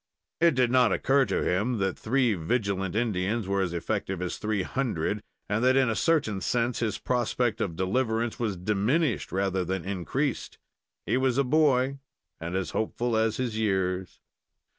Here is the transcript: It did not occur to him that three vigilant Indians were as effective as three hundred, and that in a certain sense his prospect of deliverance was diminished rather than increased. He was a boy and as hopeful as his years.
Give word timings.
It 0.39 0.55
did 0.55 0.71
not 0.71 0.91
occur 0.91 1.25
to 1.25 1.43
him 1.43 1.77
that 1.77 1.95
three 1.95 2.33
vigilant 2.33 2.95
Indians 2.95 3.47
were 3.47 3.61
as 3.61 3.71
effective 3.71 4.19
as 4.19 4.37
three 4.39 4.63
hundred, 4.63 5.21
and 5.47 5.63
that 5.63 5.75
in 5.77 5.91
a 5.91 5.95
certain 5.95 6.41
sense 6.41 6.79
his 6.79 6.97
prospect 6.97 7.61
of 7.61 7.75
deliverance 7.75 8.39
was 8.39 8.57
diminished 8.57 9.31
rather 9.31 9.63
than 9.63 9.85
increased. 9.85 10.57
He 11.05 11.17
was 11.17 11.37
a 11.37 11.43
boy 11.43 11.99
and 12.39 12.55
as 12.55 12.71
hopeful 12.71 13.15
as 13.15 13.37
his 13.37 13.59
years. 13.59 14.19